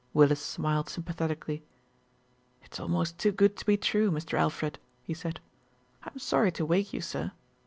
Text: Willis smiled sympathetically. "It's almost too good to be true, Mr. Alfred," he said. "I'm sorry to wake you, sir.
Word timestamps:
Willis 0.15 0.41
smiled 0.43 0.89
sympathetically. 0.89 1.63
"It's 2.63 2.79
almost 2.79 3.19
too 3.19 3.31
good 3.31 3.55
to 3.57 3.65
be 3.67 3.77
true, 3.77 4.09
Mr. 4.09 4.33
Alfred," 4.35 4.79
he 5.03 5.13
said. 5.13 5.39
"I'm 6.01 6.17
sorry 6.17 6.51
to 6.53 6.65
wake 6.65 6.91
you, 6.91 7.01
sir. 7.01 7.33